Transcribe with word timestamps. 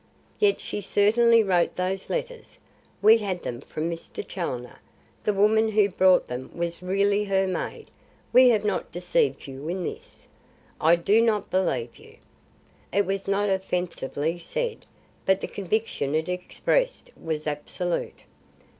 "Yet 0.39 0.59
she 0.59 0.81
certainly 0.81 1.43
wrote 1.43 1.75
those 1.75 2.09
letters. 2.09 2.57
We 3.03 3.19
had 3.19 3.43
them 3.43 3.61
from 3.61 3.87
Mr. 3.87 4.27
Challoner. 4.27 4.79
The 5.25 5.31
woman 5.35 5.69
who 5.69 5.89
brought 5.89 6.25
them 6.27 6.49
was 6.55 6.81
really 6.81 7.25
her 7.25 7.45
maid. 7.45 7.91
We 8.33 8.49
have 8.49 8.65
not 8.65 8.91
deceived 8.91 9.45
you 9.45 9.69
in 9.69 9.83
this." 9.83 10.25
"I 10.81 10.95
do 10.95 11.21
not 11.21 11.51
believe 11.51 11.97
you." 11.97 12.17
It 12.91 13.05
was 13.05 13.27
not 13.27 13.49
offensively 13.51 14.39
said; 14.39 14.87
but 15.27 15.39
the 15.39 15.47
conviction 15.47 16.15
it 16.15 16.27
expressed 16.27 17.11
was 17.15 17.45
absolute. 17.45 18.21